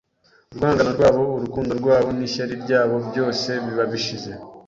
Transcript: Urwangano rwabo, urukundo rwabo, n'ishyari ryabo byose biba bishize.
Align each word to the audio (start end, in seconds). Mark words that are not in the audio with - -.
Urwangano 0.51 0.89
rwabo, 0.95 1.23
urukundo 1.37 1.71
rwabo, 1.79 2.09
n'ishyari 2.17 2.53
ryabo 2.63 2.95
byose 3.09 3.49
biba 3.63 3.83
bishize. 3.91 4.31